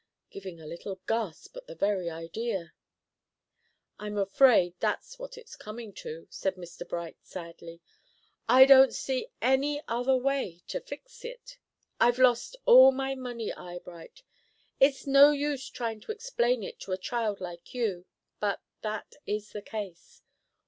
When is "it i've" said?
11.23-12.17